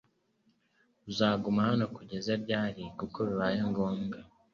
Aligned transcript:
Uzaguma 1.09 1.59
hano 1.69 1.85
kugeza 1.95 2.31
ryari 2.43 2.83
kuko 2.99 3.17
bibaye 3.27 3.59
ngombwa 3.69 4.17